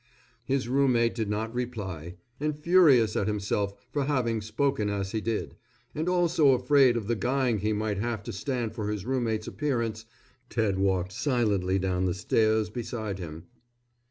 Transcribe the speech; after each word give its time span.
His 0.45 0.67
roommate 0.67 1.13
did 1.13 1.29
not 1.29 1.53
reply, 1.53 2.15
and 2.39 2.57
furious 2.57 3.15
at 3.15 3.27
himself 3.27 3.75
for 3.91 4.05
having 4.05 4.41
spoken 4.41 4.89
as 4.89 5.11
he 5.11 5.21
did, 5.21 5.55
and 5.93 6.09
also 6.09 6.53
afraid 6.53 6.97
of 6.97 7.05
the 7.05 7.15
guying 7.15 7.59
he 7.59 7.71
might 7.71 7.99
have 7.99 8.23
to 8.23 8.33
stand 8.33 8.73
for 8.73 8.89
his 8.89 9.05
roommate's 9.05 9.45
appearance, 9.45 10.05
Ted 10.49 10.79
walked 10.79 11.11
silently 11.11 11.77
down 11.77 12.05
the 12.05 12.15
stairs 12.15 12.71
beside 12.71 13.19
him. 13.19 13.43